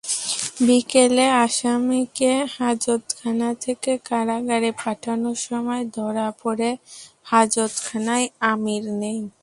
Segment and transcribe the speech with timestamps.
[0.65, 6.69] বিকেলে আসামিকে হাজতখানা থেকে কারাগারে পাঠানোর সময় ধরা পড়ে
[7.25, 9.19] হাজতখানায় আমির নেই।